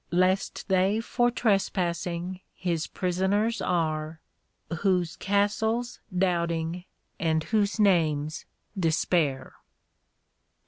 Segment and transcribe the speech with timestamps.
[0.09, 4.19] Lest they for trespassing his prisoners are,
[4.79, 6.85] Whose Castle's Doubting,
[7.19, 8.45] and whose name's
[8.75, 9.53] Despair.